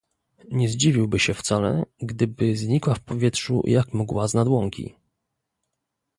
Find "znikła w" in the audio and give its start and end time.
2.57-2.99